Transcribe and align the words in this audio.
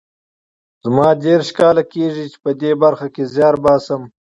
زما 0.83 1.07
دېرش 1.25 1.49
کاله 1.59 1.83
کېږي 1.93 2.25
چې 2.31 2.37
په 2.43 2.51
دې 2.61 2.71
برخه 2.83 3.07
کې 3.15 3.23
زیار 3.33 3.55
باسم 3.65 4.01